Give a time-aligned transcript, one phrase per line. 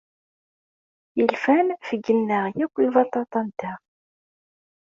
[1.21, 3.77] Ilfan fegglen-aɣ akk lbaṭaṭa-nteɣ.